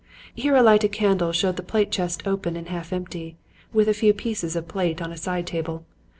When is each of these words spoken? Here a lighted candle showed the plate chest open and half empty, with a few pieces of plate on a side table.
Here 0.33 0.55
a 0.55 0.63
lighted 0.63 0.91
candle 0.91 1.31
showed 1.31 1.57
the 1.57 1.61
plate 1.61 1.91
chest 1.91 2.25
open 2.27 2.55
and 2.55 2.69
half 2.69 2.91
empty, 2.91 3.37
with 3.71 3.87
a 3.87 3.93
few 3.93 4.15
pieces 4.15 4.55
of 4.55 4.67
plate 4.67 4.99
on 4.99 5.11
a 5.11 5.15
side 5.17 5.45
table. 5.45 5.85